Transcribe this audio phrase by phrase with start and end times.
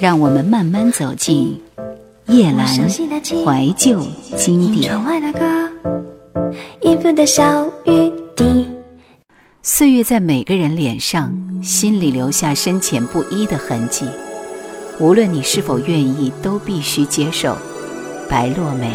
[0.00, 1.60] 让我们慢慢走进
[2.26, 4.00] 叶阑怀旧
[4.34, 4.98] 经典。
[9.62, 14.06] 岁月在每个人脸上、心里留下深浅不一的痕迹，
[14.98, 17.54] 无论你是否愿意，都必须接受。
[18.26, 18.90] 白落梅。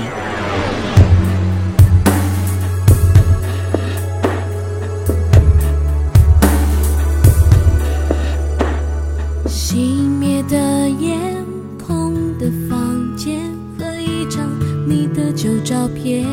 [15.36, 16.26] 旧照片。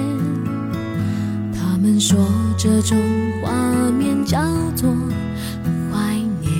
[1.52, 2.18] 他们说
[2.56, 2.96] 这种
[3.42, 3.50] 画
[3.90, 4.40] 面叫
[4.76, 4.90] 做
[5.90, 6.52] 怀念。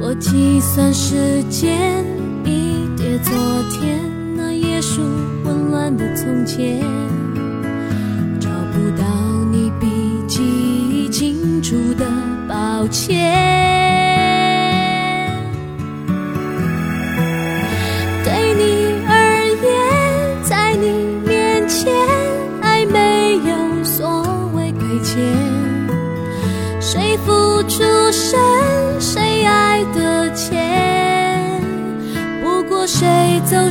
[0.00, 2.04] 我计算时间，
[2.44, 3.32] 一叠昨
[3.72, 4.00] 天
[4.36, 5.02] 那页数
[5.42, 6.80] 混乱的从前，
[8.38, 9.04] 找不到
[9.50, 9.88] 你笔
[10.28, 12.06] 记已清楚的
[12.48, 13.85] 抱歉。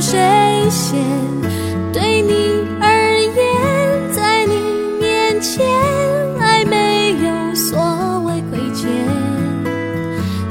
[0.00, 0.98] 谁先。
[1.92, 4.54] 对你而言，在你
[5.00, 5.64] 面前，
[6.38, 8.88] 爱没有所谓亏欠。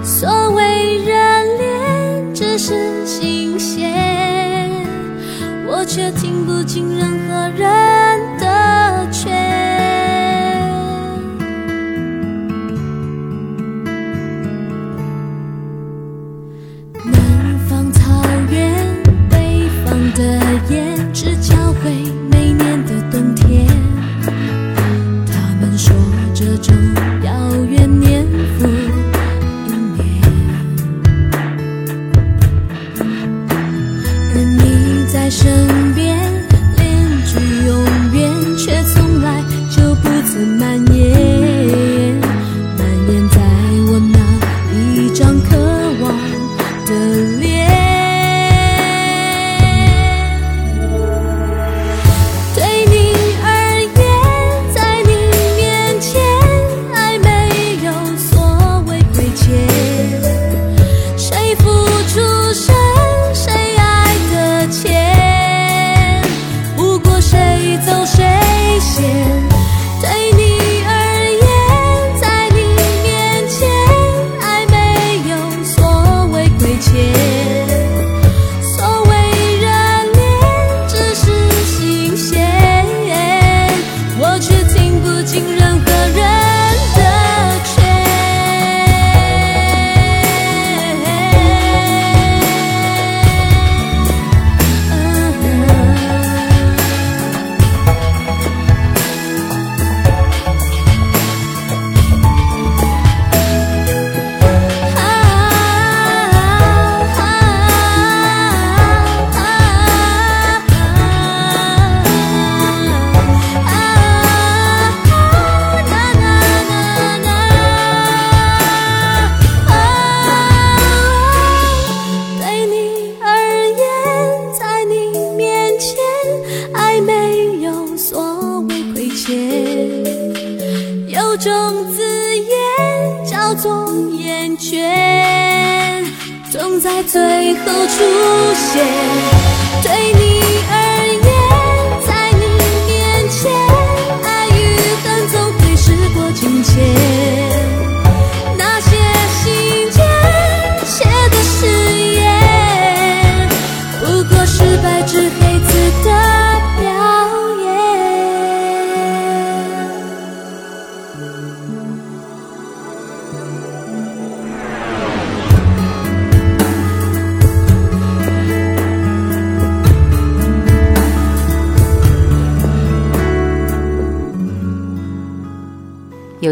[0.03, 1.13] 所谓热
[1.57, 4.85] 恋，只是新鲜，
[5.67, 7.94] 我却听不进任何人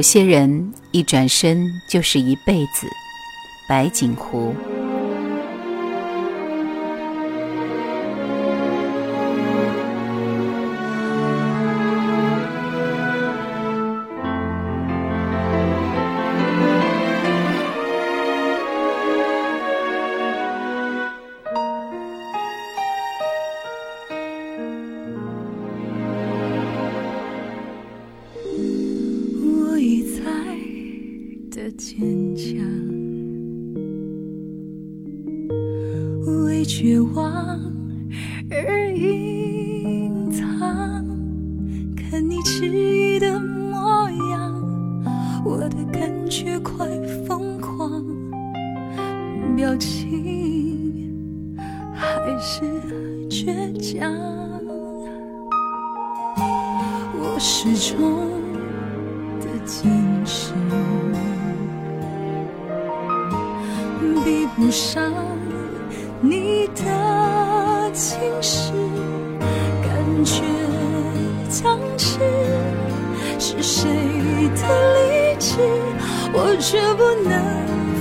[0.04, 2.86] 有些人一转身就是一辈子。
[3.70, 4.54] 白锦湖。
[66.34, 66.82] 你的
[67.94, 68.74] 情诗，
[69.84, 70.42] 感觉
[71.48, 72.18] 僵持，
[73.38, 73.88] 是谁
[74.56, 74.62] 的
[74.96, 75.60] 理智？
[76.34, 77.32] 我却不能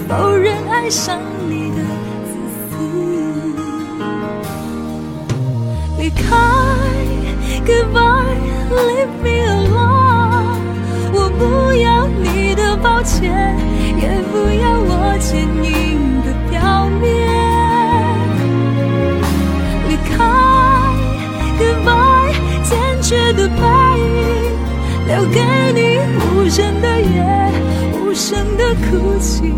[0.08, 1.76] 否认爱上你的
[2.24, 2.32] 自
[2.70, 2.72] 私。
[5.98, 6.24] 离开
[7.66, 10.56] ，Goodbye，Leave me alone，
[11.12, 11.42] 我不
[11.74, 13.20] 要你的抱歉，
[14.00, 15.30] 也不要我坚
[15.62, 15.91] 硬。
[23.12, 23.62] 雪的背
[23.98, 24.06] 影，
[25.06, 25.38] 留给
[25.74, 26.00] 你
[26.34, 27.52] 无声的夜，
[28.00, 29.52] 无声的哭泣，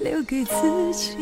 [0.00, 1.16] 留给自己。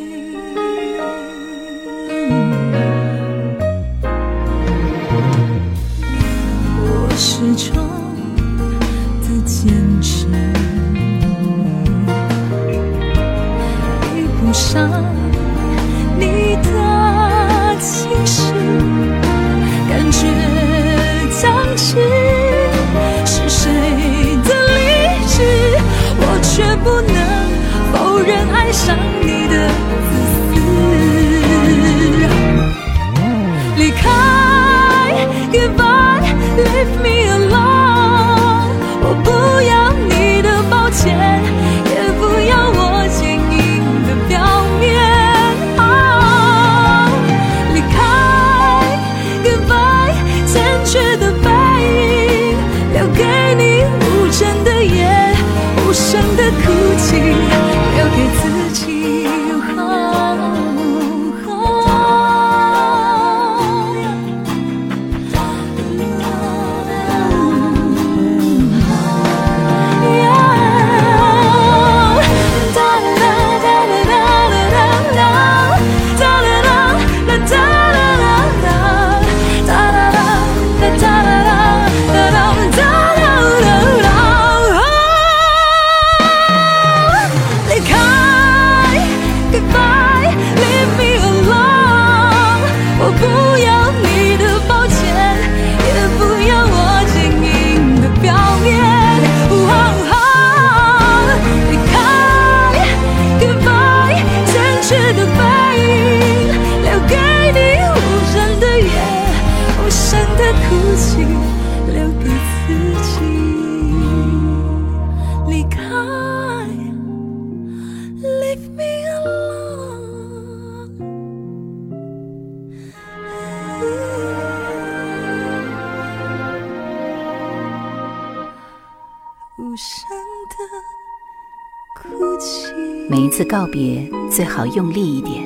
[133.54, 135.44] 告别，最好用力一点，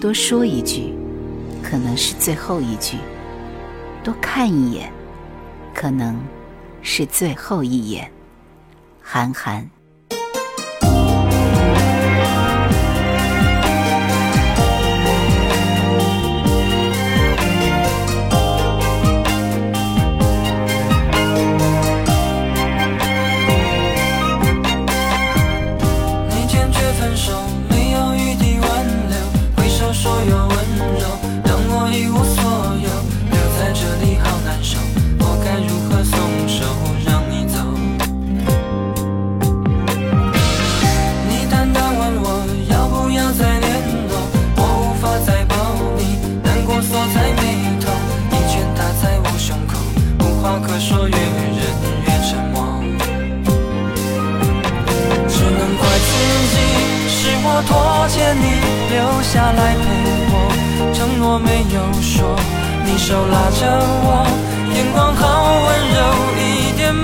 [0.00, 0.94] 多说一句，
[1.62, 2.96] 可能是最后一句；
[4.02, 4.90] 多看一眼，
[5.74, 6.18] 可能
[6.80, 8.10] 是最后一眼。
[9.02, 9.68] 韩寒。
[61.38, 62.36] 没有说，
[62.84, 63.66] 你手拉着
[64.04, 64.26] 我，
[64.74, 65.22] 眼光好
[65.64, 65.98] 温柔，
[66.36, 66.94] 一点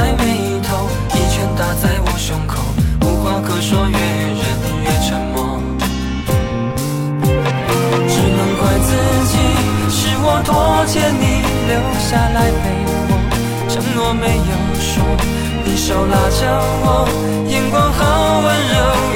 [0.00, 2.56] 在眉头一拳打在我胸口
[3.02, 3.98] 无话可说越
[4.40, 4.42] 忍
[4.82, 5.60] 越沉默。
[8.08, 8.96] 只能怪自
[9.28, 9.36] 己
[9.90, 12.90] 是我拖欠你留下来陪我
[13.68, 15.04] 承诺没有说。
[15.66, 16.40] 你手拉着
[16.82, 17.06] 我
[17.46, 19.09] 眼光好温柔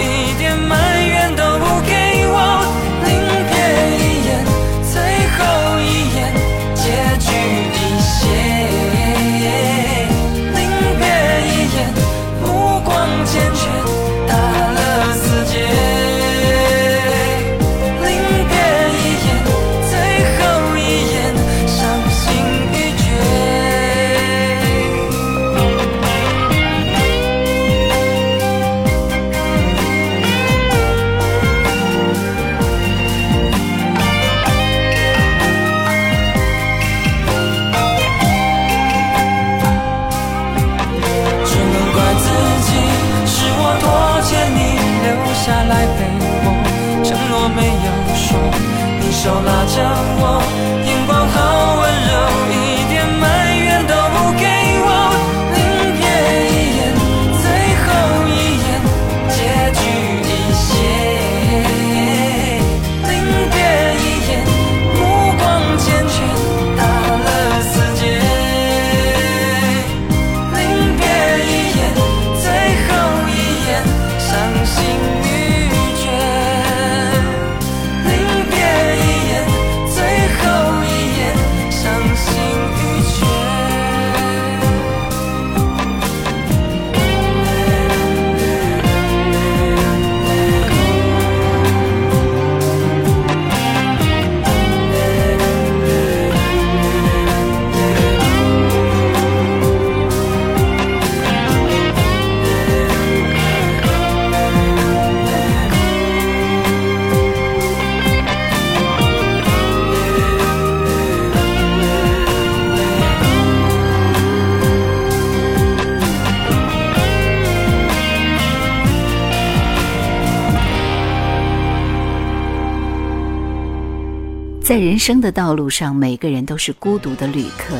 [124.64, 127.76] 在人生的道路上每个人都是孤独的旅客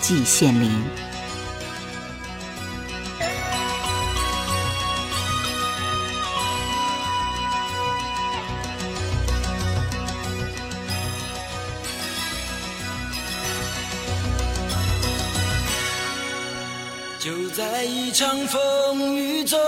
[0.00, 0.70] 季羡林。
[17.18, 19.58] 就在一场风雨中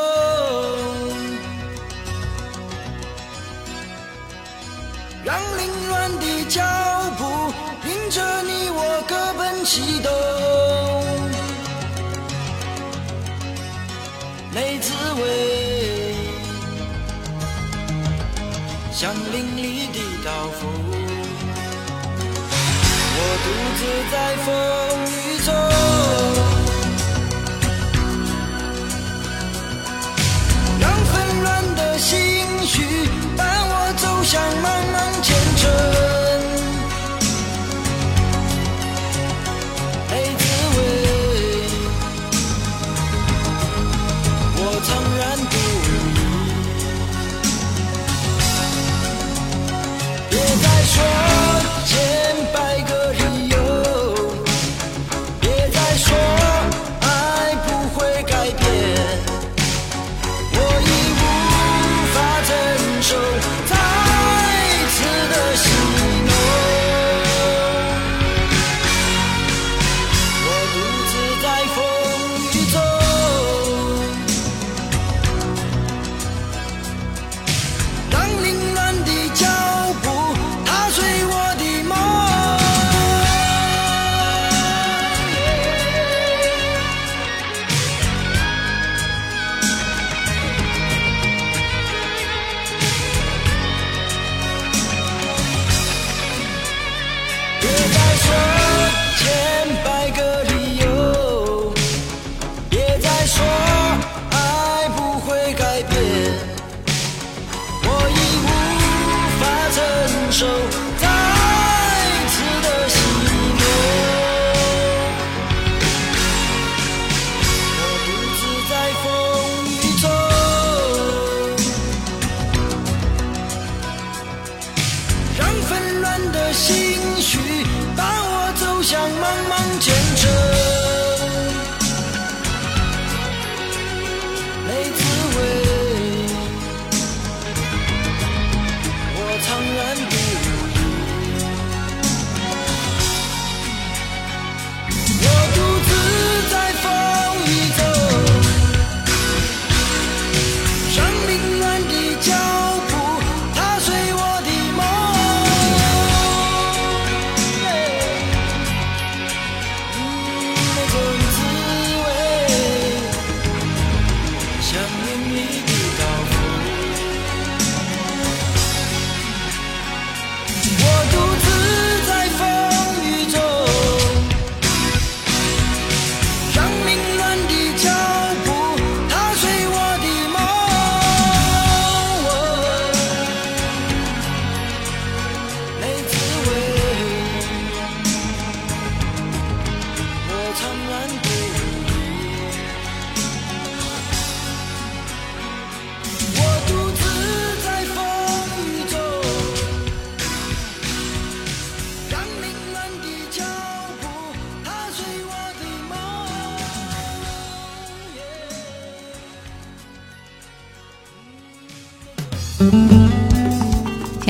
[9.72, 10.10] 激动。
[14.52, 16.14] 没滋味
[18.90, 20.60] 像淋漓的刀锋
[23.16, 23.48] 我独
[23.78, 24.89] 自在风。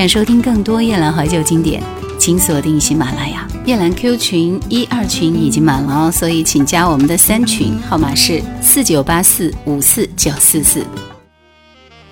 [0.01, 1.79] 想收听更多夜阑怀旧经典
[2.17, 3.47] 请锁定喜马拉雅。
[3.65, 10.83] 夜阑 q 群一二群已经满了哦所以请加我们的三群号码是四九八四五四九四四。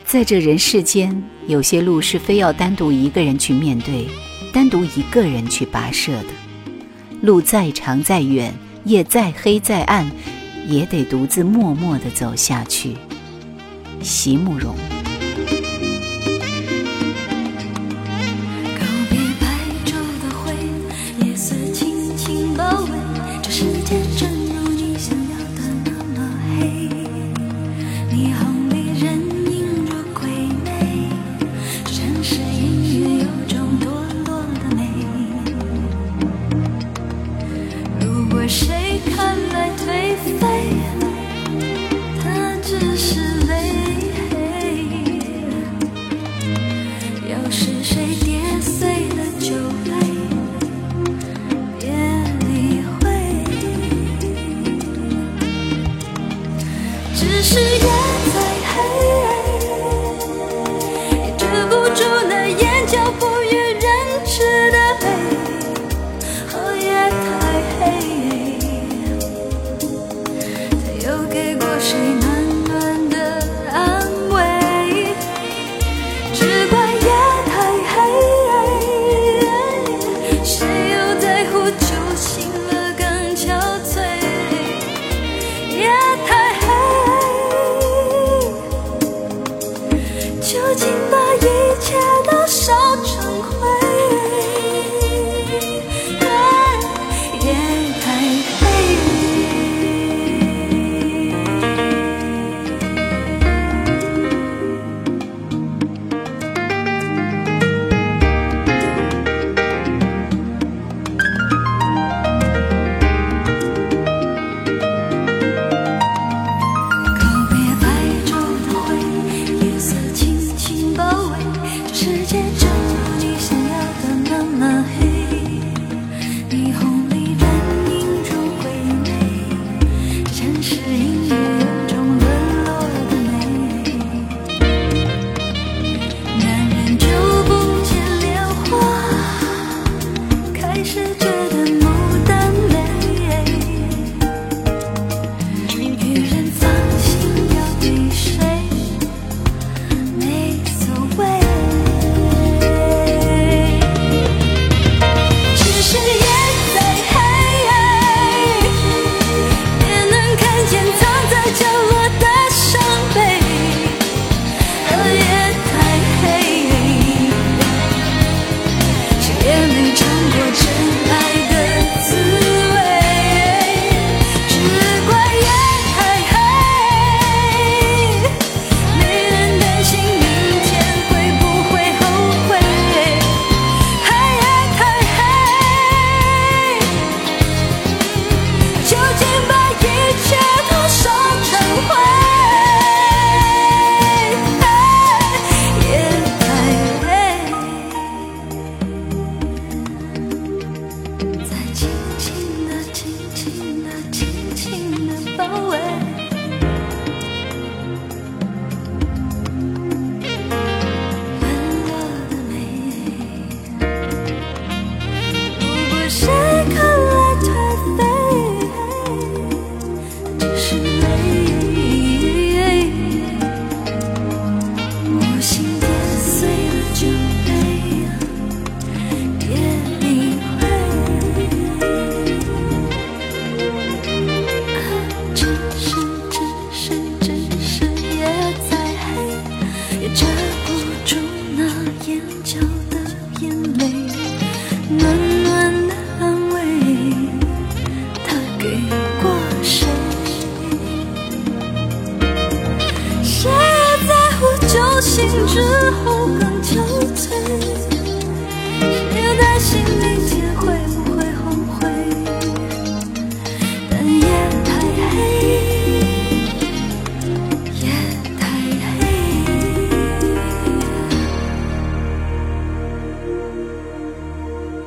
[0.06, 4.08] 在这人世间有些路是非要单独一个人去面对
[4.54, 6.30] 单独一个人去跋涉的。
[7.24, 8.54] 路再长再远
[8.84, 10.08] 夜再黑再暗
[10.68, 12.96] 也得独自默默的走下去。
[14.04, 14.76] 席慕容。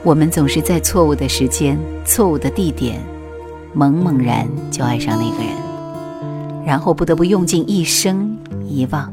[0.05, 3.01] 我们总是在错误的时间错误的地点
[3.73, 5.63] 猛猛然就爱上那个人。
[6.65, 8.37] 然后不得不用尽一生
[8.67, 9.13] 遗忘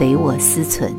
[0.00, 0.92] 唯我思存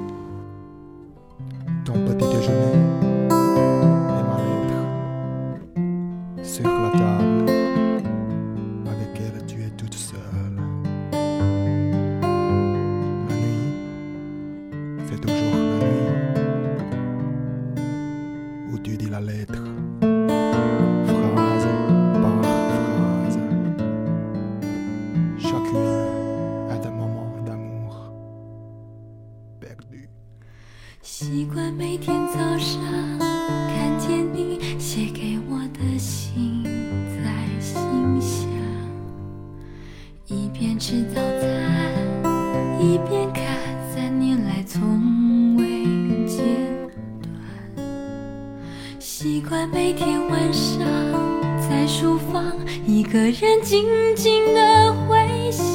[53.04, 53.86] 一个人静
[54.16, 55.66] 静的回想，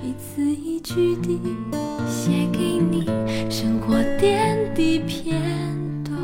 [0.00, 1.40] 一字一句地
[2.08, 3.04] 写给你
[3.50, 5.42] 生活点滴片
[6.04, 6.16] 段。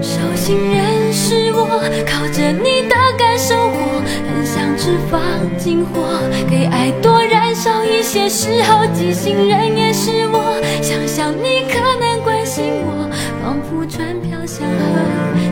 [0.00, 1.66] 手心人是我，
[2.06, 5.20] 靠着你的感受我，很想只放
[5.58, 6.00] 进火，
[6.48, 8.28] 给爱多燃烧一些。
[8.28, 13.10] 时候即兴人也是我，想想你可能关心我，
[13.42, 14.76] 仿佛船飘向河，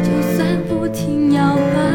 [0.05, 0.36] 就
[1.07, 1.86] 算不停摇摆，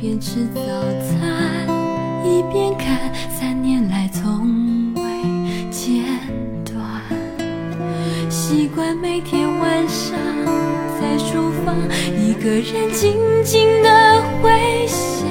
[0.00, 0.60] 边吃早
[1.02, 1.66] 餐，
[2.24, 5.02] 一边看三年来从未
[5.72, 6.04] 间
[6.64, 7.02] 断。
[8.30, 10.16] 习惯每天晚上
[11.00, 11.76] 在书房
[12.16, 15.27] 一个人静静的回想。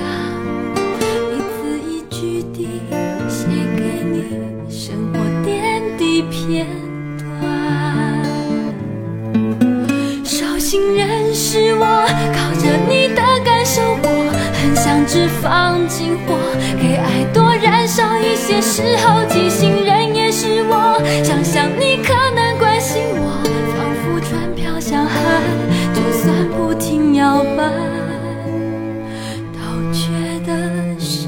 [15.18, 16.36] 很想只放进火，
[16.80, 18.62] 给爱多燃烧一些。
[18.62, 23.42] 时候即兴人也是我，想想你可能关心我，
[23.74, 25.18] 仿佛船飘向海，
[25.96, 27.64] 就算不停摇摆。
[29.54, 29.60] 都
[29.92, 30.06] 觉
[30.46, 30.54] 得
[31.00, 31.28] 是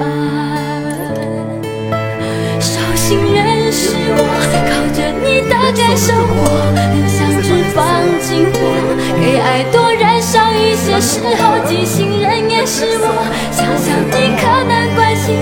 [0.00, 0.02] 爱。
[2.60, 4.20] 手心人是我，
[4.66, 6.34] 靠着你的感受活，
[6.74, 7.78] 很想只放
[8.20, 8.58] 进火，
[9.20, 10.86] 给爱多燃烧一些。
[10.98, 11.30] 时候
[11.66, 12.15] 即兴人也
[12.66, 15.38] 是我，想想你可能关心